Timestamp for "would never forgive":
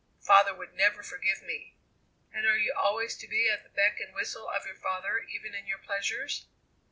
0.55-1.43